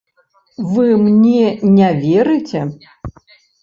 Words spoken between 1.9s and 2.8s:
верыце?